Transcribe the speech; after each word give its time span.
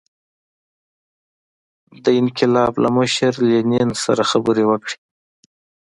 د 2.03 2.05
انقلاب 2.21 2.73
له 2.83 2.89
مشر 2.97 3.31
لینین 3.49 3.89
سره 4.03 4.23
خبرې 4.31 4.63
وکړي. 4.67 4.97